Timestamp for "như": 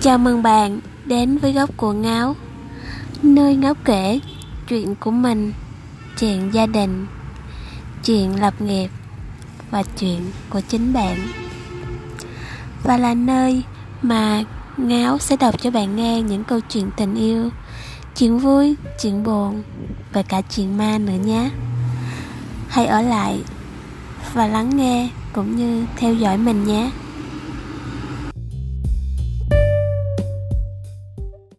25.56-25.86